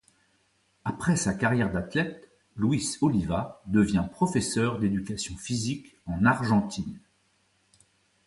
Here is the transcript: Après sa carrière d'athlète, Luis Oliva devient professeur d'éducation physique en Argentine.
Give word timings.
Après 0.83 1.15
sa 1.15 1.35
carrière 1.35 1.71
d'athlète, 1.71 2.27
Luis 2.57 2.97
Oliva 3.01 3.61
devient 3.67 4.07
professeur 4.11 4.79
d'éducation 4.79 5.37
physique 5.37 5.95
en 6.07 6.25
Argentine. 6.25 6.99